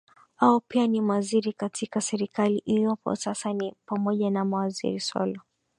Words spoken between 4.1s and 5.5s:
na waziri zolo